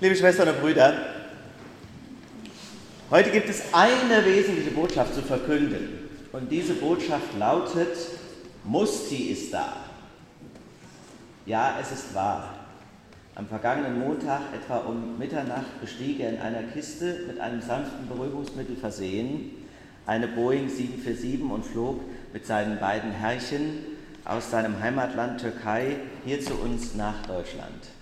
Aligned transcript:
Liebe 0.00 0.16
Schwestern 0.16 0.48
und 0.48 0.60
Brüder, 0.60 0.92
heute 3.10 3.30
gibt 3.30 3.48
es 3.48 3.62
eine 3.72 4.24
wesentliche 4.24 4.72
Botschaft 4.72 5.14
zu 5.14 5.22
verkünden. 5.22 6.10
Und 6.32 6.50
diese 6.50 6.74
Botschaft 6.74 7.38
lautet, 7.38 7.96
Musti 8.64 9.28
ist 9.28 9.54
da. 9.54 9.76
Ja, 11.46 11.76
es 11.80 11.92
ist 11.92 12.12
wahr. 12.12 12.54
Am 13.36 13.46
vergangenen 13.46 14.00
Montag, 14.00 14.40
etwa 14.52 14.78
um 14.78 15.16
Mitternacht, 15.16 15.80
bestieg 15.80 16.18
er 16.18 16.30
in 16.30 16.40
einer 16.40 16.64
Kiste 16.64 17.20
mit 17.28 17.38
einem 17.38 17.62
sanften 17.62 18.08
Beruhigungsmittel 18.08 18.76
versehen 18.76 19.50
eine 20.06 20.26
Boeing 20.26 20.68
747 20.68 21.40
und 21.40 21.64
flog 21.64 22.00
mit 22.32 22.44
seinen 22.44 22.80
beiden 22.80 23.12
Herrchen 23.12 23.78
aus 24.24 24.50
seinem 24.50 24.80
Heimatland 24.80 25.40
Türkei 25.40 25.96
hier 26.26 26.40
zu 26.40 26.54
uns 26.54 26.96
nach 26.96 27.24
Deutschland. 27.26 27.94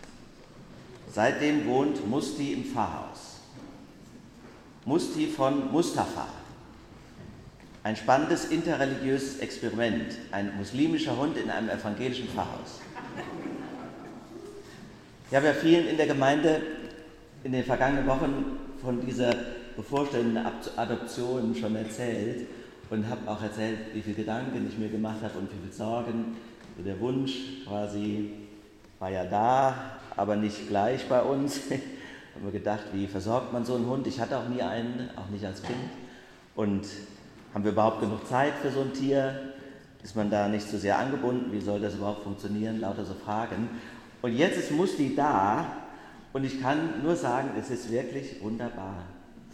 Seitdem 1.13 1.67
wohnt 1.67 2.09
Musti 2.09 2.55
im 2.55 2.65
Pfarrhaus. 2.65 3.41
Musti 4.87 5.27
von 5.27 5.71
Mustafa. 5.71 6.27
Ein 7.83 7.97
spannendes 7.97 8.47
interreligiöses 8.47 9.41
Experiment. 9.41 10.17
Ein 10.31 10.57
muslimischer 10.57 11.15
Hund 11.19 11.37
in 11.37 11.51
einem 11.51 11.69
evangelischen 11.69 12.29
Pfarrhaus. 12.29 12.81
Ich 15.29 15.37
habe 15.37 15.49
ja 15.49 15.53
vielen 15.53 15.87
in 15.87 15.99
der 15.99 16.07
Gemeinde 16.07 16.63
in 17.45 17.53
den 17.53 17.65
vergangenen 17.65 18.07
Wochen 18.07 18.59
von 18.81 19.05
dieser 19.05 19.35
bevorstehenden 19.77 20.47
Adoption 20.77 21.55
schon 21.55 21.77
erzählt 21.77 22.47
und 22.89 23.07
habe 23.09 23.31
auch 23.31 23.43
erzählt, 23.43 23.79
wie 23.93 24.01
viele 24.01 24.17
Gedanken 24.17 24.67
ich 24.67 24.79
mir 24.79 24.89
gemacht 24.89 25.23
habe 25.23 25.39
und 25.39 25.51
wie 25.53 25.57
viele 25.61 25.73
Sorgen. 25.73 26.37
der 26.79 26.99
Wunsch 27.01 27.65
quasi 27.67 28.31
war 28.99 29.11
ja 29.11 29.25
da, 29.25 30.01
aber 30.17 30.37
nicht 30.37 30.69
gleich 30.69 31.09
bei 31.09 31.23
uns. 31.23 31.61
haben 32.35 32.45
wir 32.45 32.53
gedacht, 32.53 32.85
wie 32.93 33.07
versorgt 33.07 33.53
man 33.53 33.65
so 33.65 33.75
einen 33.75 33.87
Hund? 33.87 34.07
Ich 34.07 34.21
hatte 34.21 34.39
auch 34.39 34.49
nie 34.49 34.63
einen, 34.63 35.11
auch 35.17 35.29
nicht 35.29 35.45
als 35.45 35.63
Kind. 35.63 35.79
Und 36.55 36.87
haben 37.55 37.65
wir 37.65 37.73
überhaupt 37.73 38.01
genug 38.01 38.27
Zeit 38.27 38.55
für 38.61 38.71
so 38.71 38.81
ein 38.81 38.93
Tier? 38.93 39.53
Ist 40.03 40.17
man 40.17 40.31
da 40.31 40.49
nicht 40.49 40.69
so 40.69 40.79
sehr 40.79 40.99
angebunden? 40.99 41.53
Wie 41.53 41.61
soll 41.61 41.81
das 41.81 41.95
überhaupt 41.95 42.25
funktionieren? 42.25 42.81
Lauter 42.81 43.05
so 43.05 43.15
Fragen. 43.15 43.69
Und 44.23 44.37
jetzt 44.37 44.59
ist 44.59 44.71
Musti 44.71 45.15
da 45.15 45.67
und 46.33 46.45
ich 46.45 46.61
kann 46.61 47.03
nur 47.03 47.17
sagen, 47.17 47.51
es 47.59 47.71
ist 47.71 47.91
wirklich 47.91 48.43
wunderbar. 48.43 49.05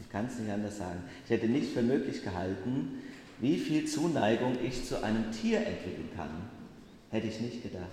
Ich 0.01 0.09
kann 0.09 0.27
es 0.27 0.39
nicht 0.39 0.51
anders 0.51 0.79
sagen. 0.79 1.03
Ich 1.25 1.31
hätte 1.31 1.47
nicht 1.47 1.73
für 1.73 1.83
möglich 1.83 2.23
gehalten, 2.23 3.03
wie 3.41 3.57
viel 3.59 3.87
Zuneigung 3.87 4.57
ich 4.63 4.85
zu 4.85 5.03
einem 5.03 5.31
Tier 5.33 5.59
entwickeln 5.59 6.11
kann. 6.17 6.31
Hätte 7.11 7.27
ich 7.27 7.41
nicht 7.41 7.63
gedacht. 7.63 7.85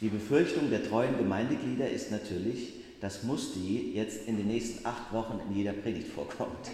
Die 0.00 0.08
Befürchtung 0.08 0.70
der 0.70 0.88
treuen 0.88 1.18
Gemeindeglieder 1.18 1.90
ist 1.90 2.12
natürlich, 2.12 2.74
dass 3.00 3.24
Musti 3.24 3.92
jetzt 3.94 4.28
in 4.28 4.36
den 4.36 4.46
nächsten 4.46 4.86
acht 4.86 5.12
Wochen 5.12 5.40
in 5.48 5.56
jeder 5.56 5.72
Predigt 5.72 6.08
vorkommt. 6.08 6.70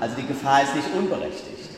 Also 0.00 0.16
die 0.16 0.26
Gefahr 0.26 0.64
ist 0.64 0.74
nicht 0.74 0.88
unberechtigt. 0.96 1.70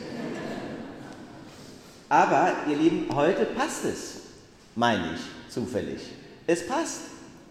Aber, 2.09 2.53
ihr 2.69 2.77
Lieben, 2.77 3.15
heute 3.15 3.45
passt 3.45 3.85
es, 3.85 4.21
meine 4.75 5.13
ich, 5.13 5.53
zufällig. 5.53 6.01
Es 6.47 6.65
passt 6.65 7.01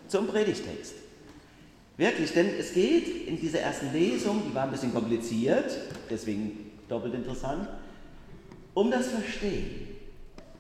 zum 0.09 0.27
Predigtext. 0.27 0.95
Wirklich, 1.97 2.33
denn 2.33 2.49
es 2.59 2.73
geht 2.75 3.29
in 3.29 3.41
dieser 3.41 3.61
ersten 3.61 3.93
Lesung, 3.93 4.43
die 4.49 4.55
war 4.55 4.65
ein 4.65 4.71
bisschen 4.71 4.93
kompliziert, 4.93 5.71
deswegen 6.11 6.73
doppelt 6.89 7.15
interessant, 7.15 7.69
um 8.75 8.91
das 8.91 9.09
Verstehen. 9.09 9.86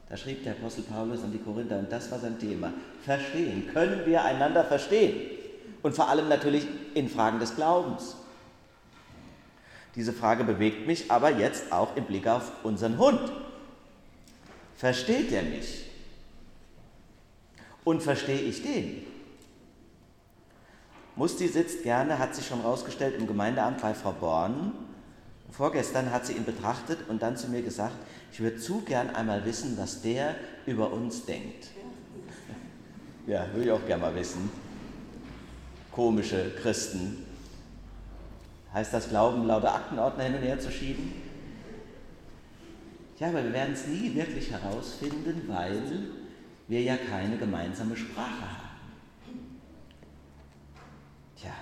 Da 0.09 0.17
schrieb 0.17 0.45
der 0.45 0.53
Apostel 0.53 0.83
Paulus 0.83 1.23
an 1.25 1.33
die 1.33 1.39
Korinther, 1.39 1.79
und 1.79 1.91
das 1.91 2.11
war 2.11 2.21
sein 2.21 2.39
Thema. 2.39 2.73
Verstehen. 3.05 3.69
Können 3.73 4.07
wir 4.07 4.25
einander 4.25 4.65
verstehen? 4.65 5.21
Und 5.83 5.95
vor 5.95 6.09
allem 6.09 6.29
natürlich 6.29 6.67
in 6.95 7.09
Fragen 7.09 7.41
des 7.41 7.57
Glaubens. 7.57 8.17
Diese 9.97 10.13
Frage 10.13 10.45
bewegt 10.45 10.87
mich 10.87 11.11
aber 11.11 11.31
jetzt 11.31 11.73
auch 11.73 11.97
im 11.97 12.05
Blick 12.05 12.27
auf 12.29 12.65
unseren 12.65 12.99
Hund. 12.99 13.21
Versteht 14.77 15.33
er 15.33 15.43
mich? 15.43 15.87
Und 17.83 18.03
verstehe 18.03 18.41
ich 18.41 18.63
den? 18.63 19.07
Musti 21.17 21.49
sitzt 21.49 21.83
gerne, 21.83 22.19
hat 22.19 22.35
sich 22.35 22.47
schon 22.47 22.61
rausgestellt, 22.61 23.19
im 23.19 23.27
Gemeindeamt 23.27 23.81
bei 23.81 23.95
Frau 23.95 24.13
Born. 24.13 24.73
Vorgestern 25.51 26.11
hat 26.11 26.27
sie 26.27 26.35
ihn 26.35 26.45
betrachtet 26.45 27.09
und 27.09 27.23
dann 27.23 27.37
zu 27.37 27.49
mir 27.49 27.63
gesagt, 27.63 27.97
ich 28.33 28.41
würde 28.41 28.59
zu 28.59 28.83
gern 28.83 29.11
einmal 29.11 29.45
wissen, 29.45 29.77
was 29.79 30.03
der 30.03 30.35
über 30.67 30.93
uns 30.93 31.25
denkt. 31.25 31.69
Ja, 33.27 33.45
würde 33.53 33.65
ich 33.65 33.73
auch 33.73 33.85
gern 33.85 34.01
mal 34.01 34.15
wissen. 34.15 34.49
Komische 35.91 36.53
Christen. 36.63 37.27
Heißt 38.73 38.95
das 38.95 39.09
Glauben, 39.09 39.47
lauter 39.49 39.75
Aktenordner 39.75 40.23
hin 40.23 40.35
und 40.37 40.43
her 40.43 40.61
zu 40.61 40.71
schieben? 40.71 41.13
Ja, 43.19 43.29
aber 43.29 43.43
wir 43.43 43.53
werden 43.53 43.73
es 43.73 43.89
nie 43.89 44.15
wirklich 44.15 44.53
herausfinden, 44.53 45.43
weil 45.49 45.83
wir 46.69 46.83
ja 46.83 46.97
keine 46.97 47.37
gemeinsame 47.37 47.97
Sprache 47.97 48.43
haben. 48.43 48.67
Tja, 51.35 51.53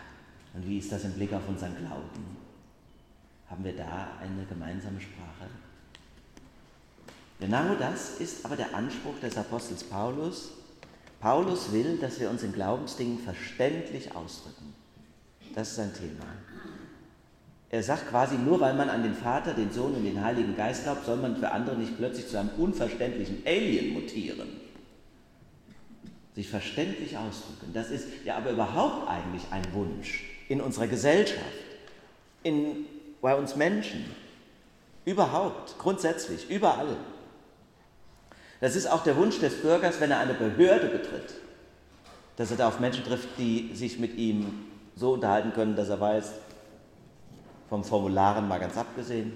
und 0.52 0.68
wie 0.68 0.78
ist 0.78 0.90
das 0.90 1.04
im 1.04 1.12
Blick 1.12 1.32
auf 1.32 1.48
unseren 1.48 1.76
Glauben? 1.76 2.43
Haben 3.50 3.64
wir 3.64 3.76
da 3.76 4.08
eine 4.20 4.44
gemeinsame 4.46 5.00
Sprache? 5.00 5.50
Genau 7.40 7.74
das 7.78 8.20
ist 8.20 8.44
aber 8.44 8.56
der 8.56 8.74
Anspruch 8.74 9.18
des 9.20 9.36
Apostels 9.36 9.84
Paulus. 9.84 10.52
Paulus 11.20 11.72
will, 11.72 11.98
dass 11.98 12.20
wir 12.20 12.30
uns 12.30 12.42
in 12.42 12.52
Glaubensdingen 12.52 13.18
verständlich 13.18 14.14
ausdrücken. 14.14 14.74
Das 15.54 15.70
ist 15.70 15.76
sein 15.76 15.92
Thema. 15.94 16.24
Er 17.70 17.82
sagt 17.82 18.08
quasi, 18.08 18.36
nur 18.36 18.60
weil 18.60 18.74
man 18.74 18.88
an 18.88 19.02
den 19.02 19.14
Vater, 19.14 19.52
den 19.52 19.72
Sohn 19.72 19.94
und 19.94 20.04
den 20.04 20.22
Heiligen 20.22 20.56
Geist 20.56 20.84
glaubt, 20.84 21.04
soll 21.04 21.16
man 21.16 21.36
für 21.36 21.50
andere 21.50 21.76
nicht 21.76 21.96
plötzlich 21.96 22.28
zu 22.28 22.38
einem 22.38 22.50
unverständlichen 22.56 23.42
Alien 23.44 23.94
mutieren. 23.94 24.48
Sich 26.34 26.48
verständlich 26.48 27.16
ausdrücken. 27.16 27.72
Das 27.72 27.90
ist 27.90 28.06
ja 28.24 28.36
aber 28.36 28.50
überhaupt 28.50 29.08
eigentlich 29.08 29.42
ein 29.50 29.64
Wunsch 29.72 30.24
in 30.48 30.60
unserer 30.60 30.86
Gesellschaft, 30.86 31.40
in, 32.42 32.86
bei 33.24 33.34
uns 33.34 33.56
Menschen, 33.56 34.04
überhaupt, 35.06 35.78
grundsätzlich, 35.78 36.50
überall. 36.50 36.94
Das 38.60 38.76
ist 38.76 38.86
auch 38.86 39.02
der 39.02 39.16
Wunsch 39.16 39.38
des 39.40 39.62
Bürgers, 39.62 39.98
wenn 39.98 40.10
er 40.10 40.18
eine 40.18 40.34
Behörde 40.34 40.88
betritt, 40.88 41.32
dass 42.36 42.50
er 42.50 42.58
da 42.58 42.68
auf 42.68 42.80
Menschen 42.80 43.02
trifft, 43.02 43.30
die 43.38 43.74
sich 43.74 43.98
mit 43.98 44.18
ihm 44.18 44.66
so 44.94 45.14
unterhalten 45.14 45.54
können, 45.54 45.74
dass 45.74 45.88
er 45.88 45.98
weiß, 45.98 46.32
vom 47.70 47.82
Formularen 47.82 48.46
mal 48.46 48.60
ganz 48.60 48.76
abgesehen. 48.76 49.32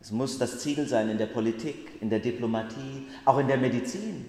Es 0.00 0.10
muss 0.10 0.38
das 0.38 0.60
Ziel 0.60 0.88
sein 0.88 1.10
in 1.10 1.18
der 1.18 1.26
Politik, 1.26 2.00
in 2.00 2.08
der 2.08 2.20
Diplomatie, 2.20 3.06
auch 3.26 3.36
in 3.36 3.48
der 3.48 3.58
Medizin. 3.58 4.24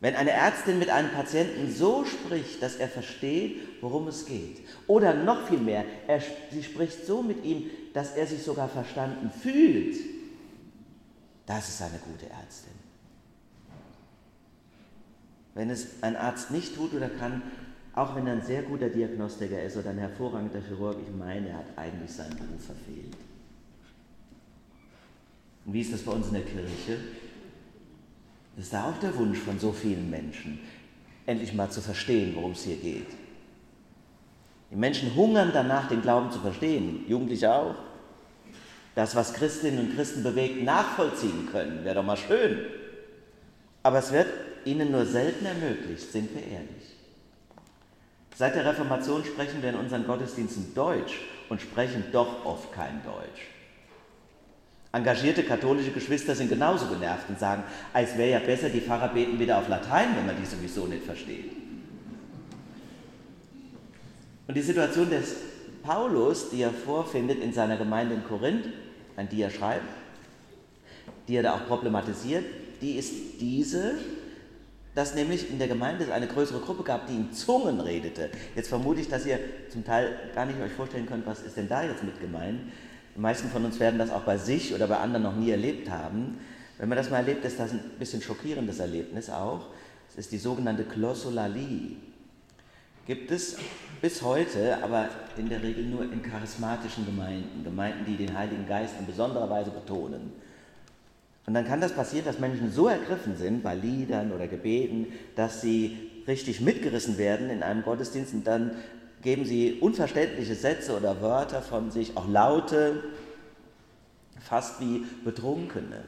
Wenn 0.00 0.14
eine 0.14 0.30
Ärztin 0.30 0.78
mit 0.78 0.90
einem 0.90 1.10
Patienten 1.10 1.72
so 1.72 2.04
spricht, 2.04 2.62
dass 2.62 2.76
er 2.76 2.88
versteht, 2.88 3.60
worum 3.80 4.08
es 4.08 4.26
geht, 4.26 4.60
oder 4.86 5.14
noch 5.14 5.48
viel 5.48 5.58
mehr, 5.58 5.84
er, 6.06 6.20
sie 6.50 6.62
spricht 6.62 7.06
so 7.06 7.22
mit 7.22 7.44
ihm, 7.44 7.70
dass 7.94 8.14
er 8.14 8.26
sich 8.26 8.42
sogar 8.42 8.68
verstanden 8.68 9.30
fühlt, 9.30 9.96
das 11.46 11.68
ist 11.68 11.80
eine 11.80 11.98
gute 11.98 12.28
Ärztin. 12.28 12.72
Wenn 15.54 15.70
es 15.70 16.02
ein 16.02 16.16
Arzt 16.16 16.50
nicht 16.50 16.74
tut 16.74 16.92
oder 16.92 17.08
kann, 17.08 17.40
auch 17.94 18.14
wenn 18.14 18.26
er 18.26 18.34
ein 18.34 18.44
sehr 18.44 18.62
guter 18.62 18.90
Diagnostiker 18.90 19.62
ist 19.62 19.78
oder 19.78 19.90
ein 19.90 19.98
hervorragender 19.98 20.60
Chirurg, 20.60 20.96
ich 21.00 21.16
meine, 21.16 21.48
er 21.48 21.56
hat 21.56 21.78
eigentlich 21.78 22.10
seinen 22.10 22.36
Beruf 22.36 22.66
verfehlt. 22.66 23.16
Und 25.64 25.72
wie 25.72 25.80
ist 25.80 25.94
das 25.94 26.02
bei 26.02 26.12
uns 26.12 26.26
in 26.26 26.34
der 26.34 26.42
Kirche? 26.42 26.98
Das 28.56 28.64
ist 28.64 28.72
da 28.72 28.88
auch 28.88 28.98
der 28.98 29.14
Wunsch 29.16 29.38
von 29.38 29.58
so 29.58 29.70
vielen 29.70 30.08
Menschen, 30.10 30.58
endlich 31.26 31.52
mal 31.52 31.70
zu 31.70 31.82
verstehen, 31.82 32.34
worum 32.34 32.52
es 32.52 32.64
hier 32.64 32.76
geht. 32.76 33.08
Die 34.70 34.76
Menschen 34.76 35.14
hungern 35.14 35.50
danach, 35.52 35.88
den 35.88 36.02
Glauben 36.02 36.30
zu 36.32 36.40
verstehen, 36.40 37.04
Jugendliche 37.06 37.54
auch 37.54 37.74
das, 38.94 39.14
was 39.14 39.34
Christinnen 39.34 39.78
und 39.78 39.94
Christen 39.94 40.22
bewegt, 40.22 40.64
nachvollziehen 40.64 41.48
können. 41.52 41.84
Wäre 41.84 41.96
doch 41.96 42.02
mal 42.02 42.16
schön. 42.16 42.60
Aber 43.82 43.98
es 43.98 44.10
wird 44.10 44.28
ihnen 44.64 44.90
nur 44.90 45.04
selten 45.04 45.44
ermöglicht, 45.44 46.10
sind 46.10 46.34
wir 46.34 46.42
ehrlich. 46.42 46.96
Seit 48.34 48.54
der 48.54 48.64
Reformation 48.64 49.22
sprechen 49.24 49.62
wir 49.62 49.68
in 49.68 49.76
unseren 49.76 50.06
Gottesdiensten 50.06 50.74
Deutsch 50.74 51.20
und 51.50 51.60
sprechen 51.60 52.04
doch 52.10 52.44
oft 52.46 52.72
kein 52.72 53.02
Deutsch. 53.04 53.55
Engagierte 54.96 55.42
katholische 55.42 55.90
Geschwister 55.90 56.34
sind 56.34 56.48
genauso 56.48 56.86
genervt 56.86 57.28
und 57.28 57.38
sagen, 57.38 57.62
es 57.92 58.16
wäre 58.16 58.30
ja 58.30 58.38
besser, 58.38 58.70
die 58.70 58.80
Pfarrer 58.80 59.08
beten 59.08 59.38
wieder 59.38 59.58
auf 59.58 59.68
Latein, 59.68 60.16
wenn 60.16 60.24
man 60.24 60.36
die 60.40 60.46
sowieso 60.46 60.86
nicht 60.86 61.04
versteht. 61.04 61.52
Und 64.48 64.56
die 64.56 64.62
Situation 64.62 65.10
des 65.10 65.36
Paulus, 65.82 66.48
die 66.48 66.62
er 66.62 66.70
vorfindet 66.70 67.42
in 67.42 67.52
seiner 67.52 67.76
Gemeinde 67.76 68.14
in 68.14 68.24
Korinth, 68.24 68.68
an 69.16 69.28
die 69.28 69.42
er 69.42 69.50
schreibt, 69.50 69.84
die 71.28 71.36
er 71.36 71.42
da 71.42 71.54
auch 71.56 71.66
problematisiert, 71.66 72.44
die 72.80 72.92
ist 72.92 73.12
diese, 73.38 73.96
dass 74.94 75.14
nämlich 75.14 75.50
in 75.50 75.58
der 75.58 75.68
Gemeinde 75.68 76.04
es 76.04 76.10
eine 76.10 76.26
größere 76.26 76.60
Gruppe 76.60 76.84
gab, 76.84 77.06
die 77.06 77.16
in 77.16 77.32
Zungen 77.34 77.80
redete. 77.80 78.30
Jetzt 78.54 78.68
vermute 78.68 79.02
ich, 79.02 79.08
dass 79.08 79.26
ihr 79.26 79.40
zum 79.68 79.84
Teil 79.84 80.18
gar 80.34 80.46
nicht 80.46 80.58
euch 80.58 80.72
vorstellen 80.72 81.04
könnt, 81.04 81.26
was 81.26 81.42
ist 81.42 81.58
denn 81.58 81.68
da 81.68 81.82
jetzt 81.82 82.02
mit 82.02 82.18
gemeint. 82.18 82.60
Die 83.16 83.20
meisten 83.20 83.48
von 83.48 83.64
uns 83.64 83.80
werden 83.80 83.98
das 83.98 84.10
auch 84.10 84.22
bei 84.22 84.36
sich 84.36 84.74
oder 84.74 84.86
bei 84.86 84.98
anderen 84.98 85.22
noch 85.22 85.34
nie 85.34 85.50
erlebt 85.50 85.88
haben. 85.88 86.38
Wenn 86.76 86.90
man 86.90 86.98
das 86.98 87.08
mal 87.08 87.18
erlebt, 87.18 87.44
ist 87.46 87.58
das 87.58 87.72
ein 87.72 87.80
bisschen 87.98 88.20
schockierendes 88.20 88.78
Erlebnis 88.78 89.30
auch. 89.30 89.68
Es 90.10 90.16
ist 90.16 90.32
die 90.32 90.38
sogenannte 90.38 90.84
Glossolalie. 90.84 91.96
Gibt 93.06 93.30
es 93.30 93.56
bis 94.02 94.20
heute, 94.20 94.82
aber 94.82 95.08
in 95.38 95.48
der 95.48 95.62
Regel 95.62 95.84
nur 95.84 96.02
in 96.02 96.22
charismatischen 96.22 97.06
Gemeinden, 97.06 97.64
Gemeinden, 97.64 98.04
die 98.04 98.16
den 98.16 98.36
Heiligen 98.36 98.68
Geist 98.68 98.94
in 98.98 99.06
besonderer 99.06 99.48
Weise 99.48 99.70
betonen. 99.70 100.32
Und 101.46 101.54
dann 101.54 101.64
kann 101.64 101.80
das 101.80 101.92
passieren, 101.92 102.26
dass 102.26 102.40
Menschen 102.40 102.70
so 102.70 102.88
ergriffen 102.88 103.36
sind 103.36 103.62
bei 103.62 103.74
Liedern 103.74 104.32
oder 104.32 104.48
Gebeten, 104.48 105.06
dass 105.36 105.62
sie 105.62 105.96
richtig 106.26 106.60
mitgerissen 106.60 107.16
werden 107.16 107.48
in 107.48 107.62
einem 107.62 107.82
Gottesdienst 107.82 108.34
und 108.34 108.46
dann 108.46 108.72
geben 109.22 109.44
sie 109.44 109.78
unverständliche 109.80 110.54
Sätze 110.54 110.96
oder 110.96 111.20
Wörter 111.20 111.62
von 111.62 111.90
sich, 111.90 112.16
auch 112.16 112.28
Laute, 112.28 113.02
fast 114.40 114.80
wie 114.80 115.04
Betrunkene. 115.24 116.04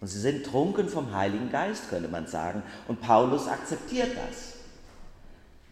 Und 0.00 0.08
sie 0.08 0.20
sind 0.20 0.44
trunken 0.44 0.88
vom 0.88 1.14
Heiligen 1.14 1.50
Geist, 1.50 1.88
könnte 1.88 2.08
man 2.08 2.26
sagen. 2.26 2.62
Und 2.88 3.00
Paulus 3.00 3.48
akzeptiert 3.48 4.10
das. 4.14 4.54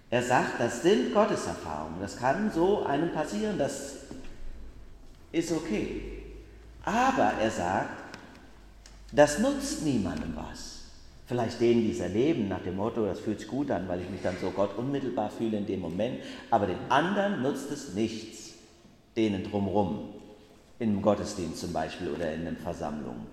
Er 0.08 0.22
sagt, 0.22 0.58
das 0.58 0.82
sind 0.82 1.12
Gotteserfahrungen. 1.12 2.00
Das 2.00 2.16
kann 2.16 2.50
so 2.50 2.84
einem 2.84 3.12
passieren, 3.12 3.58
das 3.58 3.96
ist 5.32 5.52
okay. 5.52 6.22
Aber 6.84 7.32
er 7.40 7.50
sagt, 7.50 8.14
das 9.12 9.38
nutzt 9.38 9.82
niemandem 9.82 10.34
was. 10.34 10.81
Vielleicht 11.32 11.62
denen, 11.62 11.80
die 11.80 11.92
es 11.92 12.00
erleben, 12.00 12.48
nach 12.48 12.60
dem 12.60 12.76
Motto, 12.76 13.06
das 13.06 13.20
fühlt 13.20 13.40
sich 13.40 13.48
gut 13.48 13.70
an, 13.70 13.88
weil 13.88 14.02
ich 14.02 14.10
mich 14.10 14.20
dann 14.22 14.36
so 14.38 14.50
Gott 14.50 14.76
unmittelbar 14.76 15.30
fühle 15.30 15.56
in 15.56 15.64
dem 15.64 15.80
Moment. 15.80 16.18
Aber 16.50 16.66
den 16.66 16.76
anderen 16.90 17.40
nutzt 17.40 17.70
es 17.70 17.94
nichts, 17.94 18.50
denen 19.16 19.42
drumherum, 19.42 20.10
im 20.78 21.00
Gottesdienst 21.00 21.58
zum 21.58 21.72
Beispiel 21.72 22.10
oder 22.10 22.34
in 22.34 22.44
den 22.44 22.58
Versammlungen. 22.58 23.26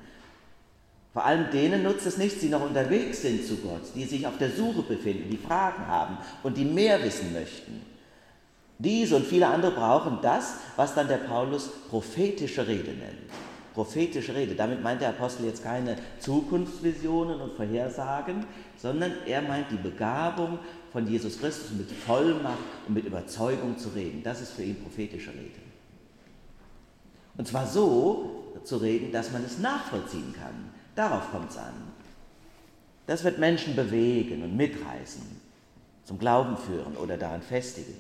Vor 1.11 1.25
allem 1.25 1.51
denen 1.51 1.83
nutzt 1.83 2.05
es 2.05 2.17
nichts, 2.17 2.39
die 2.39 2.47
noch 2.47 2.65
unterwegs 2.65 3.21
sind 3.21 3.45
zu 3.45 3.57
Gott, 3.57 3.81
die 3.93 4.05
sich 4.05 4.25
auf 4.25 4.37
der 4.37 4.51
Suche 4.51 4.83
befinden, 4.83 5.29
die 5.29 5.35
Fragen 5.35 5.85
haben 5.85 6.19
und 6.43 6.55
die 6.55 6.63
mehr 6.63 7.03
wissen 7.03 7.33
möchten. 7.33 7.81
Diese 8.77 9.17
und 9.17 9.25
viele 9.25 9.47
andere 9.47 9.71
brauchen 9.71 10.19
das, 10.21 10.53
was 10.77 10.95
dann 10.95 11.09
der 11.09 11.17
Paulus 11.17 11.69
prophetische 11.89 12.65
Rede 12.65 12.91
nennt 12.91 13.48
prophetische 13.79 14.35
Rede. 14.35 14.55
Damit 14.55 14.83
meint 14.83 14.99
der 14.99 15.07
Apostel 15.07 15.45
jetzt 15.45 15.63
keine 15.63 15.95
Zukunftsvisionen 16.19 17.39
und 17.39 17.53
Vorhersagen, 17.53 18.45
sondern 18.75 19.13
er 19.25 19.41
meint 19.41 19.71
die 19.71 19.77
Begabung 19.77 20.59
von 20.91 21.07
Jesus 21.07 21.39
Christus 21.39 21.71
mit 21.71 21.89
Vollmacht 21.89 22.57
und 22.89 22.95
mit 22.95 23.05
Überzeugung 23.05 23.77
zu 23.77 23.87
reden. 23.95 24.21
Das 24.21 24.41
ist 24.41 24.51
für 24.51 24.63
ihn 24.63 24.83
prophetische 24.83 25.29
Rede. 25.29 25.61
Und 27.37 27.47
zwar 27.47 27.65
so 27.65 28.51
zu 28.65 28.75
reden, 28.75 29.13
dass 29.13 29.31
man 29.31 29.45
es 29.45 29.59
nachvollziehen 29.59 30.33
kann. 30.37 30.71
Darauf 30.93 31.31
kommt 31.31 31.51
es 31.51 31.57
an. 31.57 31.73
Das 33.07 33.23
wird 33.23 33.39
Menschen 33.39 33.77
bewegen 33.77 34.43
und 34.43 34.57
mitreißen, 34.57 35.21
zum 36.03 36.19
Glauben 36.19 36.57
führen 36.57 36.97
oder 36.97 37.15
daran 37.15 37.41
festigen. 37.41 37.95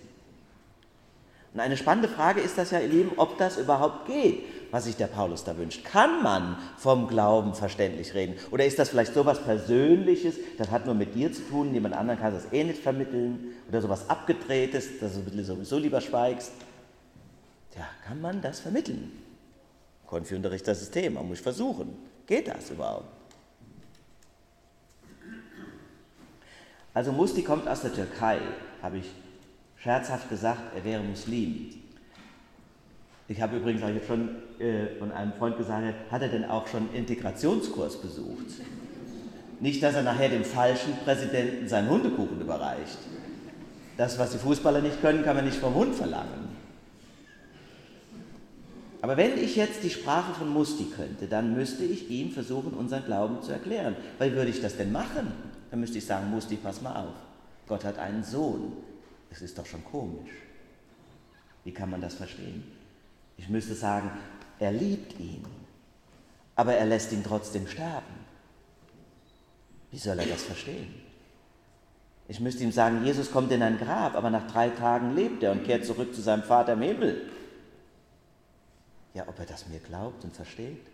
Und 1.53 1.61
eine 1.61 1.77
spannende 1.77 2.09
Frage 2.09 2.41
ist 2.41 2.57
das 2.57 2.71
ja, 2.71 2.81
ihr 2.81 2.89
Lieben, 2.89 3.11
ob 3.15 3.37
das 3.37 3.57
überhaupt 3.57 4.07
geht 4.07 4.43
was 4.71 4.85
sich 4.85 4.95
der 4.95 5.07
Paulus 5.07 5.43
da 5.43 5.57
wünscht. 5.57 5.83
Kann 5.83 6.21
man 6.23 6.57
vom 6.77 7.07
Glauben 7.07 7.53
verständlich 7.53 8.13
reden? 8.13 8.35
Oder 8.51 8.65
ist 8.65 8.77
das 8.77 8.89
vielleicht 8.89 9.13
so 9.13 9.21
etwas 9.21 9.43
Persönliches, 9.43 10.35
das 10.57 10.69
hat 10.69 10.85
nur 10.85 10.95
mit 10.95 11.15
dir 11.15 11.31
zu 11.33 11.41
tun, 11.41 11.73
jemand 11.73 11.95
anderen 11.95 12.19
kann 12.19 12.33
das 12.33 12.51
eh 12.51 12.63
nicht 12.63 12.81
vermitteln? 12.81 13.55
Oder 13.69 13.81
sowas 13.81 14.09
Abgedrehtes, 14.09 14.99
dass 14.99 15.13
du 15.13 15.43
sowieso 15.43 15.77
lieber 15.77 16.01
schweigst? 16.01 16.51
Tja, 17.71 17.85
kann 18.05 18.21
man 18.21 18.41
das 18.41 18.59
vermitteln? 18.59 19.11
Konfi-Unterricht 20.05 20.67
das 20.67 20.79
System, 20.79 21.13
man 21.13 21.27
muss 21.27 21.39
versuchen. 21.39 21.95
Geht 22.25 22.47
das 22.47 22.71
überhaupt? 22.71 23.05
Also 26.93 27.11
Musti 27.11 27.43
kommt 27.43 27.67
aus 27.67 27.81
der 27.81 27.93
Türkei, 27.93 28.39
habe 28.81 28.97
ich 28.97 29.05
scherzhaft 29.77 30.29
gesagt, 30.29 30.75
er 30.75 30.83
wäre 30.83 31.03
Muslim. 31.03 31.69
Ich 33.29 33.39
habe 33.39 33.57
übrigens 33.57 33.83
auch 33.83 33.89
jetzt 33.89 34.07
schon 34.07 34.29
äh, 34.59 34.87
von 34.97 35.11
einem 35.11 35.33
Freund 35.33 35.55
gesagt, 35.55 35.83
hat 36.11 36.21
er 36.23 36.29
denn 36.29 36.45
auch 36.45 36.67
schon 36.67 36.91
Integrationskurs 36.93 38.01
besucht? 38.01 38.47
Nicht, 39.59 39.83
dass 39.83 39.93
er 39.93 40.01
nachher 40.01 40.29
dem 40.29 40.43
falschen 40.43 40.93
Präsidenten 41.05 41.67
seinen 41.67 41.89
Hundekuchen 41.89 42.41
überreicht. 42.41 42.97
Das, 43.97 44.17
was 44.17 44.31
die 44.31 44.39
Fußballer 44.39 44.81
nicht 44.81 44.99
können, 44.99 45.23
kann 45.23 45.35
man 45.35 45.45
nicht 45.45 45.57
vom 45.57 45.75
Hund 45.75 45.93
verlangen. 45.93 46.49
Aber 49.01 49.15
wenn 49.15 49.37
ich 49.37 49.55
jetzt 49.55 49.83
die 49.83 49.91
Sprache 49.91 50.33
von 50.33 50.49
Musti 50.49 50.85
könnte, 50.85 51.27
dann 51.27 51.53
müsste 51.53 51.83
ich 51.83 52.09
ihm 52.09 52.31
versuchen, 52.31 52.73
unseren 52.73 53.05
Glauben 53.05 53.43
zu 53.43 53.51
erklären. 53.51 53.95
Weil 54.17 54.33
würde 54.33 54.49
ich 54.49 54.61
das 54.61 54.75
denn 54.75 54.91
machen? 54.91 55.31
Dann 55.69 55.79
müsste 55.79 55.99
ich 55.99 56.05
sagen, 56.05 56.31
Musti, 56.31 56.55
pass 56.55 56.81
mal 56.81 56.95
auf. 56.95 57.15
Gott 57.67 57.85
hat 57.85 57.99
einen 57.99 58.23
Sohn. 58.23 58.73
Das 59.29 59.41
ist 59.43 59.57
doch 59.57 59.67
schon 59.67 59.85
komisch. 59.85 60.31
Wie 61.63 61.71
kann 61.71 61.91
man 61.91 62.01
das 62.01 62.15
verstehen? 62.15 62.78
Ich 63.39 63.47
müsste 63.47 63.73
sagen, 63.73 64.11
er 64.59 64.73
liebt 64.73 65.17
ihn, 65.17 65.45
aber 66.57 66.73
er 66.73 66.85
lässt 66.85 67.13
ihn 67.13 67.23
trotzdem 67.23 67.67
sterben. 67.67 68.19
Wie 69.91 69.97
soll 69.97 70.19
er 70.19 70.25
das 70.25 70.43
verstehen? 70.43 70.93
Ich 72.27 72.41
müsste 72.41 72.63
ihm 72.63 72.73
sagen, 72.73 73.05
Jesus 73.05 73.31
kommt 73.31 73.51
in 73.53 73.63
ein 73.63 73.79
Grab, 73.79 74.15
aber 74.15 74.29
nach 74.29 74.51
drei 74.51 74.69
Tagen 74.69 75.15
lebt 75.15 75.41
er 75.41 75.53
und 75.53 75.63
kehrt 75.63 75.85
zurück 75.85 76.13
zu 76.13 76.21
seinem 76.21 76.43
Vater 76.43 76.73
im 76.73 76.81
Himmel. 76.81 77.31
Ja, 79.13 79.23
ob 79.27 79.39
er 79.39 79.45
das 79.45 79.67
mir 79.69 79.79
glaubt 79.79 80.23
und 80.25 80.35
versteht? 80.35 80.85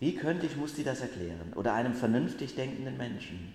Wie 0.00 0.16
könnte 0.16 0.46
ich 0.46 0.56
Musti 0.56 0.82
das 0.82 1.00
erklären? 1.00 1.52
Oder 1.54 1.72
einem 1.72 1.94
vernünftig 1.94 2.56
denkenden 2.56 2.96
Menschen? 2.96 3.54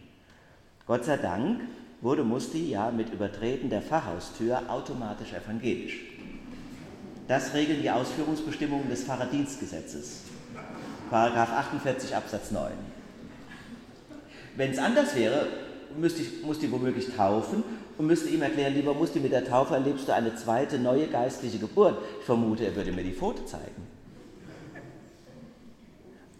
Gott 0.87 1.03
sei 1.03 1.17
Dank 1.17 1.61
wurde 2.01 2.23
Musti 2.23 2.69
ja 2.69 2.91
mit 2.91 3.11
Übertreten 3.11 3.69
der 3.69 3.81
Pfarrhaustür 3.81 4.61
automatisch 4.69 5.33
evangelisch. 5.33 5.99
Das 7.27 7.53
regeln 7.53 7.81
die 7.81 7.91
Ausführungsbestimmungen 7.91 8.89
des 8.89 9.03
Pfarrerdienstgesetzes, 9.03 10.21
Paragraph 11.09 11.51
48 11.51 12.15
Absatz 12.15 12.51
9. 12.51 12.71
Wenn 14.55 14.71
es 14.71 14.79
anders 14.79 15.15
wäre, 15.15 15.47
müsste 15.97 16.21
ich 16.21 16.43
Musti 16.43 16.71
womöglich 16.71 17.15
taufen 17.15 17.63
und 17.97 18.07
müsste 18.07 18.29
ihm 18.29 18.41
erklären, 18.41 18.73
lieber 18.73 18.93
Musti, 18.93 19.19
mit 19.19 19.31
der 19.31 19.45
Taufe 19.45 19.73
erlebst 19.73 20.07
du 20.07 20.13
eine 20.13 20.35
zweite, 20.35 20.79
neue 20.79 21.07
geistliche 21.07 21.59
Geburt. 21.59 21.97
Ich 22.19 22.25
vermute, 22.25 22.65
er 22.65 22.75
würde 22.75 22.91
mir 22.91 23.03
die 23.03 23.13
Foto 23.13 23.43
zeigen. 23.45 23.87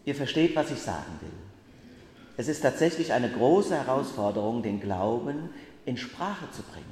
Ihr 0.05 0.15
versteht, 0.15 0.55
was 0.55 0.71
ich 0.71 0.79
sagen 0.79 1.19
will. 1.21 1.29
Es 2.39 2.47
ist 2.47 2.61
tatsächlich 2.61 3.11
eine 3.11 3.29
große 3.29 3.75
Herausforderung, 3.75 4.63
den 4.63 4.79
Glauben 4.79 5.49
in 5.83 5.97
Sprache 5.97 6.49
zu 6.51 6.61
bringen. 6.63 6.85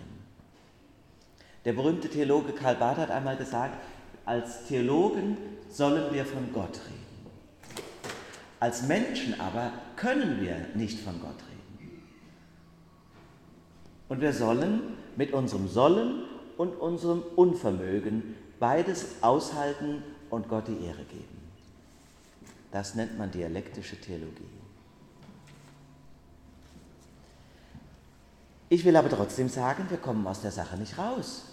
Der 1.63 1.72
berühmte 1.72 2.10
Theologe 2.10 2.51
Karl 2.51 2.75
Barth 2.75 2.98
hat 2.98 3.12
einmal 3.12 3.38
gesagt, 3.38 3.82
als 4.25 4.66
Theologen 4.66 5.38
sollen 5.70 6.13
wir 6.13 6.25
von 6.25 6.51
Gott 6.51 6.82
reden. 6.86 7.32
Als 8.60 8.88
Menschen 8.88 9.39
aber 9.39 9.72
können 9.96 10.42
wir 10.42 10.58
nicht 10.75 11.00
von 11.00 11.18
Gott 11.22 11.39
reden. 11.50 12.01
Und 14.10 14.20
wir 14.20 14.34
sollen 14.34 14.82
mit 15.16 15.32
unserem 15.32 15.70
Sollen 15.70 16.24
und 16.58 16.75
unserem 16.75 17.24
Unvermögen 17.38 18.36
beides 18.60 19.06
aushalten 19.22 20.04
und 20.30 20.50
Gott 20.50 20.68
die 20.68 20.86
Ehre 20.86 21.06
geben. 21.06 21.38
Das 22.74 22.96
nennt 22.96 23.18
man 23.18 23.32
dialektische 23.32 23.96
Theologie. 23.96 24.57
Ich 28.69 28.83
will 28.83 28.95
aber 28.95 29.09
trotzdem 29.09 29.50
sagen, 29.50 29.86
wir 29.89 29.97
kommen 29.97 30.25
aus 30.27 30.41
der 30.41 30.51
Sache 30.51 30.77
nicht 30.77 30.97
raus. 30.97 31.45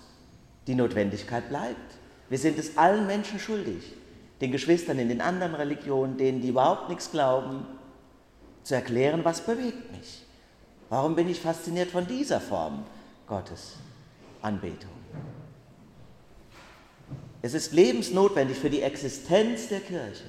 Die 0.66 0.74
Notwendigkeit 0.74 1.48
bleibt. 1.48 1.94
Wir 2.28 2.38
sind 2.38 2.58
es 2.58 2.76
allen 2.76 3.06
Menschen 3.06 3.38
schuldig, 3.38 3.92
den 4.40 4.50
Geschwistern 4.50 4.98
in 4.98 5.08
den 5.08 5.20
anderen 5.20 5.54
Religionen, 5.54 6.16
denen 6.16 6.40
die 6.40 6.48
überhaupt 6.48 6.88
nichts 6.88 7.10
glauben, 7.10 7.66
zu 8.62 8.74
erklären, 8.74 9.24
was 9.24 9.42
bewegt 9.42 9.92
mich. 9.92 10.24
Warum 10.88 11.14
bin 11.14 11.28
ich 11.28 11.40
fasziniert 11.40 11.90
von 11.90 12.06
dieser 12.06 12.40
Form 12.40 12.84
Gottes 13.26 13.74
Anbetung? 14.42 14.90
Es 17.42 17.52
ist 17.52 17.72
lebensnotwendig 17.72 18.58
für 18.58 18.70
die 18.70 18.80
Existenz 18.80 19.68
der 19.68 19.80
Kirche 19.80 20.24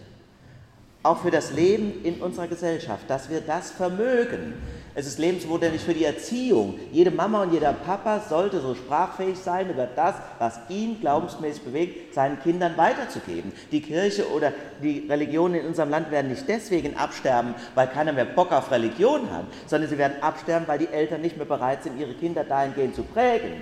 auch 1.05 1.21
für 1.21 1.31
das 1.31 1.51
Leben 1.51 2.03
in 2.03 2.15
unserer 2.15 2.47
Gesellschaft, 2.47 3.07
dass 3.07 3.29
wir 3.29 3.41
das 3.41 3.71
vermögen. 3.71 4.55
Es 4.97 5.05
ist 5.05 5.19
lebensnotwendig 5.19 5.81
für 5.81 5.93
die 5.93 6.05
Erziehung. 6.05 6.79
Jede 6.93 7.11
Mama 7.11 7.43
und 7.43 7.51
jeder 7.51 7.73
Papa 7.73 8.21
sollte 8.21 8.61
so 8.61 8.75
sprachfähig 8.75 9.37
sein, 9.37 9.69
über 9.69 9.87
das, 9.87 10.15
was 10.39 10.57
ihn 10.69 11.01
glaubensmäßig 11.01 11.63
bewegt, 11.63 12.13
seinen 12.13 12.41
Kindern 12.41 12.77
weiterzugeben. 12.77 13.51
Die 13.73 13.81
Kirche 13.81 14.29
oder 14.29 14.53
die 14.81 15.05
Religionen 15.09 15.55
in 15.55 15.65
unserem 15.67 15.89
Land 15.89 16.11
werden 16.11 16.31
nicht 16.31 16.47
deswegen 16.47 16.95
absterben, 16.95 17.55
weil 17.75 17.87
keiner 17.87 18.13
mehr 18.13 18.23
Bock 18.23 18.53
auf 18.53 18.71
Religion 18.71 19.29
hat, 19.31 19.47
sondern 19.67 19.89
sie 19.89 19.97
werden 19.97 20.23
absterben, 20.23 20.65
weil 20.65 20.79
die 20.79 20.87
Eltern 20.87 21.21
nicht 21.21 21.35
mehr 21.35 21.45
bereit 21.45 21.83
sind, 21.83 21.99
ihre 21.99 22.13
Kinder 22.13 22.45
dahingehend 22.45 22.95
zu 22.95 23.03
prägen. 23.03 23.61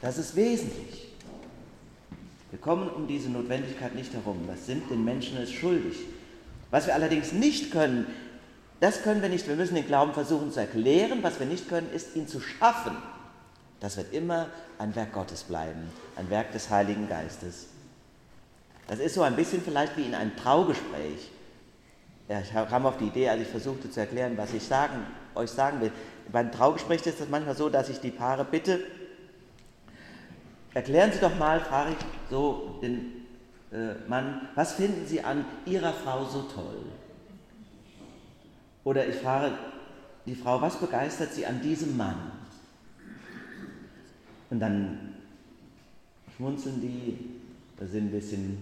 Das 0.00 0.16
ist 0.16 0.34
wesentlich. 0.34 1.08
Wir 2.50 2.58
kommen 2.58 2.88
um 2.88 3.06
diese 3.06 3.28
Notwendigkeit 3.28 3.94
nicht 3.94 4.14
herum. 4.14 4.38
Das 4.46 4.64
sind 4.64 4.90
den 4.90 5.04
Menschen 5.04 5.36
es 5.36 5.52
schuldig. 5.52 5.98
Was 6.70 6.86
wir 6.86 6.94
allerdings 6.94 7.32
nicht 7.32 7.70
können, 7.70 8.06
das 8.80 9.02
können 9.02 9.22
wir 9.22 9.28
nicht. 9.28 9.48
Wir 9.48 9.56
müssen 9.56 9.74
den 9.74 9.86
Glauben 9.86 10.12
versuchen 10.12 10.52
zu 10.52 10.60
erklären. 10.60 11.22
Was 11.22 11.40
wir 11.40 11.46
nicht 11.46 11.68
können, 11.68 11.90
ist 11.92 12.14
ihn 12.14 12.28
zu 12.28 12.40
schaffen. 12.40 12.96
Das 13.80 13.96
wird 13.96 14.12
immer 14.12 14.48
ein 14.78 14.94
Werk 14.94 15.12
Gottes 15.12 15.44
bleiben, 15.44 15.90
ein 16.16 16.28
Werk 16.30 16.52
des 16.52 16.70
Heiligen 16.70 17.08
Geistes. 17.08 17.66
Das 18.88 18.98
ist 18.98 19.14
so 19.14 19.22
ein 19.22 19.36
bisschen 19.36 19.62
vielleicht 19.62 19.96
wie 19.96 20.02
in 20.02 20.14
einem 20.14 20.36
Traugespräch. 20.36 21.30
Ja, 22.28 22.40
ich 22.40 22.52
kam 22.52 22.86
auf 22.86 22.98
die 22.98 23.06
Idee, 23.06 23.28
als 23.28 23.42
ich 23.42 23.48
versuchte 23.48 23.90
zu 23.90 24.00
erklären, 24.00 24.36
was 24.36 24.52
ich 24.52 24.64
sagen, 24.64 25.06
euch 25.34 25.50
sagen 25.50 25.80
will. 25.80 25.92
Beim 26.32 26.50
Traugespräch 26.50 27.06
ist 27.06 27.20
es 27.20 27.28
manchmal 27.28 27.56
so, 27.56 27.68
dass 27.68 27.88
ich 27.88 28.00
die 28.00 28.10
Paare 28.10 28.44
bitte, 28.44 28.80
erklären 30.74 31.12
Sie 31.12 31.20
doch 31.20 31.36
mal, 31.38 31.60
frage 31.60 31.92
ich 31.92 31.96
so 32.30 32.78
den 32.82 33.26
äh, 33.72 33.94
Mann, 34.08 34.48
was 34.54 34.74
finden 34.74 35.06
Sie 35.06 35.22
an 35.22 35.44
Ihrer 35.64 35.92
Frau 35.92 36.24
so 36.24 36.42
toll? 36.42 36.84
Oder 38.86 39.08
ich 39.08 39.16
frage 39.16 39.52
die 40.26 40.36
Frau, 40.36 40.60
was 40.60 40.76
begeistert 40.76 41.32
sie 41.32 41.44
an 41.44 41.60
diesem 41.60 41.96
Mann? 41.96 42.30
Und 44.48 44.60
dann 44.60 45.14
schmunzeln 46.36 46.80
die, 46.80 47.18
sind 47.84 48.06
ein 48.06 48.10
bisschen 48.12 48.58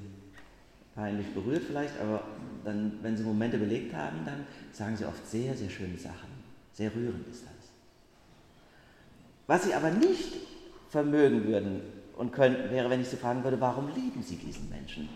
peinlich 0.95 1.27
berührt 1.35 1.65
vielleicht, 1.67 2.01
aber 2.01 2.23
dann, 2.65 3.01
wenn 3.03 3.15
sie 3.19 3.23
Momente 3.23 3.59
belegt 3.59 3.95
haben, 3.95 4.21
dann 4.25 4.47
sagen 4.73 4.97
sie 4.97 5.05
oft 5.05 5.29
sehr, 5.29 5.55
sehr 5.55 5.69
schöne 5.69 5.99
Sachen. 5.99 6.31
Sehr 6.73 6.95
rührend 6.95 7.29
ist 7.29 7.43
das. 7.43 7.53
Was 9.47 9.65
sie 9.65 9.75
aber 9.75 9.91
nicht 9.91 10.37
vermögen 10.89 11.45
würden 11.45 11.83
und 12.17 12.33
könnten, 12.33 12.71
wäre, 12.71 12.89
wenn 12.89 13.03
ich 13.03 13.09
sie 13.09 13.19
fragen 13.19 13.45
würde, 13.45 13.61
warum 13.61 13.89
lieben 13.95 14.23
sie 14.23 14.37
diesen 14.37 14.71
Menschen? 14.71 15.07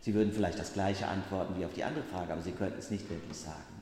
Sie 0.00 0.12
würden 0.12 0.32
vielleicht 0.32 0.58
das 0.58 0.72
gleiche 0.72 1.06
antworten 1.06 1.54
wie 1.56 1.64
auf 1.64 1.72
die 1.72 1.84
andere 1.84 2.02
Frage, 2.02 2.32
aber 2.32 2.42
sie 2.42 2.50
könnten 2.50 2.80
es 2.80 2.90
nicht 2.90 3.08
wirklich 3.08 3.36
sagen. 3.36 3.75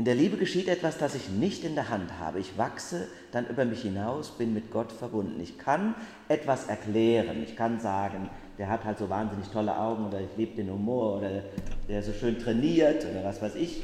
In 0.00 0.06
der 0.06 0.14
Liebe 0.14 0.38
geschieht 0.38 0.66
etwas, 0.66 0.96
das 0.96 1.14
ich 1.14 1.28
nicht 1.28 1.62
in 1.62 1.74
der 1.74 1.90
Hand 1.90 2.18
habe. 2.18 2.38
Ich 2.38 2.56
wachse 2.56 3.06
dann 3.32 3.46
über 3.48 3.66
mich 3.66 3.82
hinaus, 3.82 4.30
bin 4.30 4.54
mit 4.54 4.70
Gott 4.70 4.92
verbunden. 4.92 5.38
Ich 5.40 5.58
kann 5.58 5.94
etwas 6.26 6.68
erklären. 6.68 7.42
Ich 7.42 7.54
kann 7.54 7.80
sagen, 7.80 8.30
der 8.56 8.70
hat 8.70 8.86
halt 8.86 8.96
so 8.96 9.10
wahnsinnig 9.10 9.48
tolle 9.48 9.76
Augen 9.76 10.06
oder 10.06 10.18
ich 10.18 10.30
liebe 10.38 10.56
den 10.56 10.70
Humor 10.70 11.18
oder 11.18 11.42
der 11.86 12.02
so 12.02 12.14
schön 12.14 12.38
trainiert 12.38 13.04
oder 13.04 13.22
was 13.24 13.42
weiß 13.42 13.56
ich. 13.56 13.82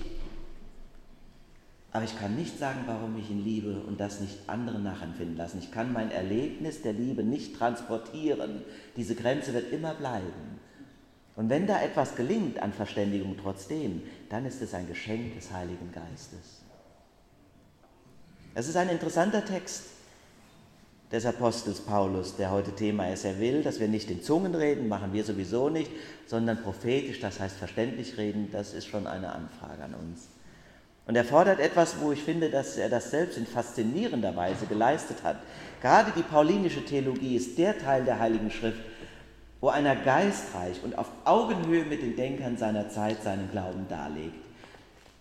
Aber 1.92 2.04
ich 2.04 2.18
kann 2.18 2.34
nicht 2.34 2.58
sagen, 2.58 2.84
warum 2.86 3.18
ich 3.18 3.30
ihn 3.30 3.44
liebe 3.44 3.82
und 3.86 4.00
das 4.00 4.22
nicht 4.22 4.48
anderen 4.48 4.84
nachempfinden 4.84 5.36
lassen. 5.36 5.58
Ich 5.58 5.70
kann 5.70 5.92
mein 5.92 6.10
Erlebnis 6.10 6.80
der 6.80 6.94
Liebe 6.94 7.24
nicht 7.24 7.58
transportieren. 7.58 8.62
Diese 8.96 9.16
Grenze 9.16 9.52
wird 9.52 9.70
immer 9.70 9.92
bleiben. 9.92 10.60
Und 11.36 11.50
wenn 11.50 11.66
da 11.66 11.82
etwas 11.82 12.16
gelingt 12.16 12.60
an 12.62 12.72
Verständigung 12.72 13.36
trotzdem, 13.40 14.02
dann 14.30 14.46
ist 14.46 14.62
es 14.62 14.72
ein 14.72 14.88
Geschenk 14.88 15.34
des 15.34 15.52
Heiligen 15.52 15.92
Geistes. 15.92 16.62
Es 18.54 18.68
ist 18.68 18.76
ein 18.76 18.88
interessanter 18.88 19.44
Text 19.44 19.82
des 21.12 21.26
Apostels 21.26 21.80
Paulus, 21.80 22.36
der 22.36 22.50
heute 22.50 22.72
Thema 22.72 23.12
ist. 23.12 23.24
Er 23.24 23.38
will, 23.38 23.62
dass 23.62 23.78
wir 23.78 23.86
nicht 23.86 24.10
in 24.10 24.22
Zungen 24.22 24.54
reden, 24.54 24.88
machen 24.88 25.12
wir 25.12 25.24
sowieso 25.24 25.68
nicht, 25.68 25.90
sondern 26.26 26.62
prophetisch, 26.62 27.20
das 27.20 27.38
heißt 27.38 27.58
verständlich 27.58 28.16
reden, 28.16 28.48
das 28.50 28.72
ist 28.72 28.86
schon 28.86 29.06
eine 29.06 29.30
Anfrage 29.30 29.84
an 29.84 29.94
uns. 29.94 30.28
Und 31.06 31.14
er 31.14 31.24
fordert 31.24 31.60
etwas, 31.60 32.00
wo 32.00 32.10
ich 32.12 32.22
finde, 32.22 32.50
dass 32.50 32.78
er 32.78 32.88
das 32.88 33.10
selbst 33.10 33.38
in 33.38 33.46
faszinierender 33.46 34.34
Weise 34.34 34.66
geleistet 34.66 35.18
hat. 35.22 35.36
Gerade 35.80 36.10
die 36.16 36.22
paulinische 36.22 36.84
Theologie 36.84 37.36
ist 37.36 37.56
der 37.58 37.78
Teil 37.78 38.04
der 38.04 38.18
Heiligen 38.18 38.50
Schrift, 38.50 38.80
wo 39.60 39.68
einer 39.68 39.96
geistreich 39.96 40.82
und 40.84 40.98
auf 40.98 41.10
Augenhöhe 41.24 41.84
mit 41.84 42.02
den 42.02 42.16
Denkern 42.16 42.56
seiner 42.56 42.88
Zeit 42.88 43.22
seinen 43.22 43.50
Glauben 43.50 43.86
darlegt. 43.88 44.44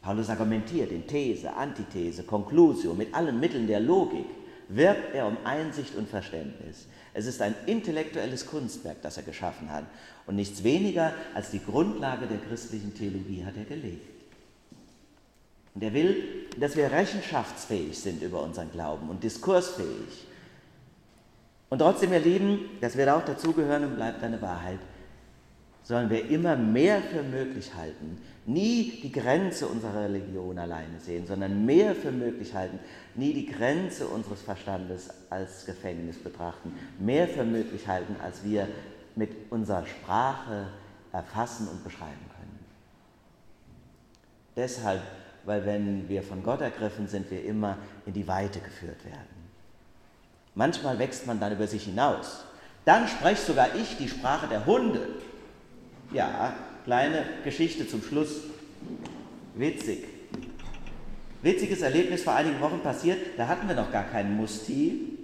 Paulus 0.02 0.30
argumentiert 0.30 0.92
in 0.92 1.08
These, 1.08 1.54
Antithese, 1.54 2.24
Conclusio, 2.24 2.94
mit 2.94 3.14
allen 3.14 3.40
Mitteln 3.40 3.66
der 3.66 3.80
Logik 3.80 4.28
wirbt 4.68 5.14
er 5.14 5.28
um 5.28 5.38
Einsicht 5.44 5.96
und 5.96 6.10
Verständnis. 6.10 6.88
Es 7.14 7.26
ist 7.26 7.42
ein 7.42 7.56
intellektuelles 7.66 8.46
Kunstwerk, 8.46 9.02
das 9.02 9.18
er 9.18 9.24
geschaffen 9.24 9.72
hat. 9.72 9.86
Und 10.28 10.36
nichts 10.36 10.64
weniger 10.64 11.14
als 11.34 11.52
die 11.52 11.64
Grundlage 11.64 12.28
der 12.28 12.40
christlichen 12.40 12.94
Theologie 12.94 13.46
hat 13.46 13.56
er 13.58 13.64
gelegt. 13.64 14.10
Und 15.74 15.84
er 15.84 15.94
will, 15.94 16.24
dass 16.60 16.76
wir 16.76 16.92
rechenschaftsfähig 16.92 17.98
sind 17.98 18.22
über 18.22 18.42
unseren 18.42 18.72
Glauben 18.72 19.10
und 19.10 19.24
diskursfähig. 19.24 20.26
Und 21.70 21.80
trotzdem, 21.80 22.14
ihr 22.14 22.20
Lieben, 22.20 22.60
das 22.82 22.96
wird 22.96 23.10
auch 23.10 23.26
dazugehören 23.26 23.86
und 23.86 23.96
bleibt 23.96 24.24
eine 24.24 24.42
Wahrheit, 24.42 24.80
sollen 25.84 26.10
wir 26.10 26.30
immer 26.30 26.56
mehr 26.56 27.02
für 27.02 27.22
möglich 27.22 27.74
halten, 27.76 28.18
nie 28.48 29.00
die 29.04 29.12
Grenze 29.12 29.68
unserer 29.68 30.06
Religion 30.06 30.58
alleine 30.58 31.00
sehen, 31.00 31.28
sondern 31.28 31.66
mehr 31.66 31.96
für 31.96 32.12
möglich 32.12 32.54
halten, 32.54 32.80
nie 33.16 33.34
die 33.34 33.46
Grenze 33.46 34.08
unseres 34.08 34.42
Verstandes 34.42 35.10
als 35.30 35.66
Gefängnis 35.66 36.18
betrachten, 36.18 36.74
mehr 37.00 37.28
für 37.28 37.44
möglich 37.44 37.88
halten, 37.88 38.16
als 38.24 38.44
wir 38.44 38.68
mit 39.16 39.30
unserer 39.52 39.86
Sprache 39.86 40.68
erfassen 41.12 41.68
und 41.68 41.84
beschreiben 41.84 42.26
können. 42.36 42.60
Deshalb, 44.56 45.02
weil 45.46 45.66
wenn 45.66 46.10
wir 46.10 46.24
von 46.24 46.42
Gott 46.44 46.62
ergriffen 46.62 47.08
sind, 47.08 47.30
wir 47.30 47.44
immer 47.44 47.78
in 48.06 48.14
die 48.14 48.28
Weite 48.28 48.60
geführt 48.60 49.04
werden. 49.06 49.35
Manchmal 50.56 50.98
wächst 51.00 51.28
man 51.28 51.40
dann 51.40 51.52
über 51.52 51.68
sich 51.68 51.84
hinaus. 51.84 52.46
Dann 52.86 53.08
spreche 53.08 53.42
sogar 53.42 53.76
ich 53.76 53.98
die 53.98 54.08
Sprache 54.08 54.48
der 54.48 54.66
Hunde. 54.66 55.02
Ja, 56.12 56.54
kleine 56.86 57.24
Geschichte 57.44 57.88
zum 57.88 58.02
Schluss. 58.02 58.42
Witzig. 59.56 60.06
Witziges 61.42 61.82
Erlebnis 61.82 62.24
vor 62.24 62.34
einigen 62.34 62.60
Wochen 62.62 62.80
passiert, 62.80 63.20
da 63.38 63.48
hatten 63.48 63.68
wir 63.68 63.76
noch 63.76 63.92
gar 63.92 64.06
keinen 64.06 64.36
Musti. 64.36 65.18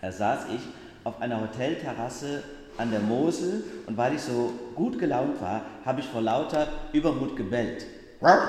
Da 0.00 0.12
saß 0.12 0.46
ich 0.54 0.60
auf 1.04 1.20
einer 1.22 1.40
Hotelterrasse 1.40 2.42
an 2.76 2.90
der 2.90 3.00
Mosel 3.00 3.64
und 3.86 3.96
weil 3.96 4.14
ich 4.14 4.20
so 4.20 4.52
gut 4.74 4.98
gelaunt 4.98 5.40
war, 5.40 5.62
habe 5.84 6.00
ich 6.00 6.06
vor 6.06 6.20
lauter 6.20 6.68
Übermut 6.92 7.36
gebellt. 7.36 7.86
Also 8.20 8.44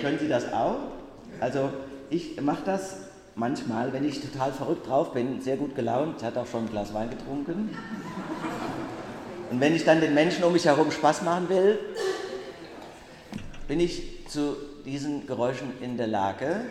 können 0.00 0.18
Sie 0.18 0.28
das 0.28 0.52
auch? 0.52 0.78
Also 1.40 1.70
ich 2.10 2.40
mache 2.40 2.62
das 2.64 2.96
manchmal, 3.34 3.92
wenn 3.92 4.04
ich 4.04 4.20
total 4.20 4.52
verrückt 4.52 4.86
drauf 4.88 5.12
bin, 5.12 5.40
sehr 5.40 5.56
gut 5.56 5.74
gelaunt, 5.74 6.22
hat 6.22 6.36
auch 6.36 6.46
schon 6.46 6.64
ein 6.64 6.70
Glas 6.70 6.94
Wein 6.94 7.10
getrunken. 7.10 7.76
Und 9.50 9.60
wenn 9.60 9.74
ich 9.74 9.84
dann 9.84 10.00
den 10.00 10.14
Menschen 10.14 10.42
um 10.44 10.52
mich 10.52 10.64
herum 10.64 10.90
Spaß 10.90 11.22
machen 11.22 11.48
will, 11.48 11.78
bin 13.68 13.80
ich 13.80 14.26
zu 14.28 14.56
diesen 14.84 15.26
Geräuschen 15.26 15.72
in 15.80 15.96
der 15.96 16.06
Lage. 16.06 16.62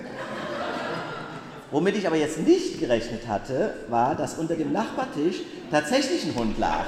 Womit 1.72 1.98
ich 1.98 2.08
aber 2.08 2.16
jetzt 2.16 2.40
nicht 2.40 2.80
gerechnet 2.80 3.28
hatte, 3.28 3.74
war, 3.90 4.16
dass 4.16 4.38
unter 4.38 4.56
dem 4.56 4.72
Nachbartisch 4.72 5.42
tatsächlich 5.72 6.24
ein 6.26 6.36
Hund 6.36 6.58
lag. 6.58 6.86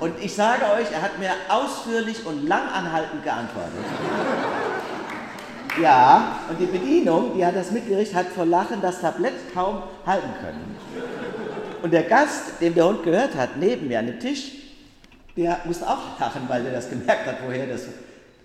Und 0.00 0.14
ich 0.22 0.34
sage 0.34 0.64
euch, 0.64 0.90
er 0.92 1.02
hat 1.02 1.18
mir 1.18 1.30
ausführlich 1.48 2.24
und 2.26 2.46
langanhaltend 2.46 3.22
geantwortet. 3.24 3.84
Ja, 5.80 6.40
und 6.48 6.60
die 6.60 6.66
Bedienung, 6.66 7.32
die 7.36 7.44
hat 7.44 7.56
das 7.56 7.72
mitgerichtet, 7.72 8.14
hat 8.14 8.26
vor 8.28 8.46
Lachen 8.46 8.80
das 8.80 9.00
Tablett 9.00 9.52
kaum 9.52 9.82
halten 10.06 10.30
können. 10.40 10.76
Und 11.82 11.92
der 11.92 12.04
Gast, 12.04 12.60
dem 12.60 12.74
der 12.74 12.86
Hund 12.86 13.02
gehört 13.02 13.34
hat, 13.34 13.56
neben 13.56 13.88
mir 13.88 13.98
an 13.98 14.06
dem 14.06 14.20
Tisch, 14.20 14.52
der 15.36 15.58
musste 15.64 15.88
auch 15.88 16.20
lachen, 16.20 16.42
weil 16.48 16.64
er 16.66 16.72
das 16.72 16.88
gemerkt 16.88 17.26
hat, 17.26 17.38
woher 17.44 17.66
das 17.66 17.88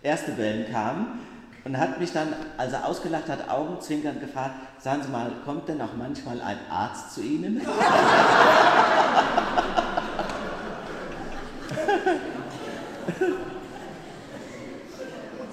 erste 0.01 0.31
Bellen 0.31 0.71
kam. 0.71 1.19
Und 1.65 1.77
hat 1.77 2.00
mich 2.00 2.12
dann, 2.12 2.33
als 2.57 2.74
er 2.74 2.88
ausgelacht 2.88 3.29
hat, 3.29 3.48
augenzwinkernd 3.48 4.21
gefragt, 4.21 4.55
sagen 4.79 5.03
Sie 5.03 5.09
mal, 5.09 5.31
kommt 5.45 5.67
denn 5.69 5.79
auch 5.81 5.93
manchmal 5.95 6.41
ein 6.41 6.57
Arzt 6.71 7.13
zu 7.13 7.21
Ihnen? 7.21 7.62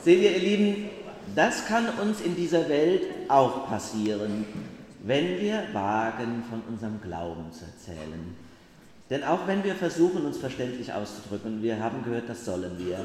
Seht 0.03 0.23
ihr, 0.23 0.31
ihr 0.37 0.39
Lieben, 0.39 0.91
das 1.37 1.67
kann 1.67 1.87
uns 2.01 2.21
in 2.21 2.35
dieser 2.35 2.69
Welt 2.69 3.03
auch 3.29 3.69
passieren. 3.69 4.45
wenn 5.03 5.41
wir 5.41 5.63
wagen, 5.73 6.43
von 6.51 6.63
unserem 6.69 7.01
Glauben 7.01 7.53
zu 7.53 7.65
erzählen. 7.65 8.35
Denn 9.09 9.23
auch 9.23 9.47
wenn 9.47 9.63
wir 9.63 9.77
versuchen, 9.77 10.27
uns 10.27 10.37
verständlich 10.37 10.93
auszudrücken, 10.93 11.63
wir 11.63 11.81
haben 11.81 12.03
gehört, 12.03 12.29
das 12.29 12.45
sollen 12.45 12.73
wir, 12.77 12.99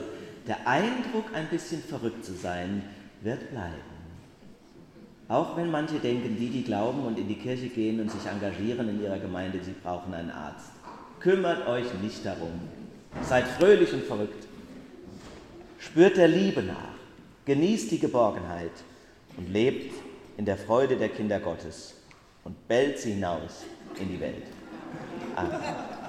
der 0.48 0.68
Eindruck, 0.68 1.26
ein 1.36 1.48
bisschen 1.48 1.80
verrückt 1.84 2.26
zu 2.26 2.34
sein, 2.34 2.82
wird 3.22 3.52
bleiben. 3.52 3.92
Auch 5.28 5.56
wenn 5.56 5.70
manche 5.70 6.00
denken, 6.00 6.36
die, 6.40 6.50
die 6.50 6.64
glauben 6.64 7.06
und 7.06 7.20
in 7.20 7.28
die 7.28 7.36
Kirche 7.36 7.70
gehen 7.70 8.00
und 8.00 8.12
sich 8.12 8.26
engagieren 8.26 8.90
in 8.90 9.04
ihrer 9.04 9.20
Gemeinde, 9.20 9.60
sie 9.64 9.76
brauchen 9.84 10.14
einen 10.14 10.32
Arzt. 10.32 10.72
Kümmert 11.20 11.68
euch 11.68 11.86
nicht 12.02 12.26
darum. 12.26 12.60
Seid 13.22 13.48
fröhlich 13.48 13.94
und 13.94 14.04
verrückt. 14.04 14.48
Spürt 15.78 16.18
der 16.18 16.28
Liebe 16.28 16.64
nach. 16.64 16.91
Genießt 17.46 17.92
die 17.92 18.00
Geborgenheit 18.00 18.72
und 19.38 19.52
lebt 19.52 19.94
in 20.38 20.46
der 20.46 20.58
Freude 20.58 20.98
der 20.98 21.10
Kinder 21.10 21.40
Gottes 21.40 21.96
und 22.44 22.68
bellt 22.68 23.00
sie 23.00 23.14
hinaus 23.14 23.66
in 24.00 24.10
die 24.10 24.20
Welt. 24.20 24.44
Amen. 25.36 26.01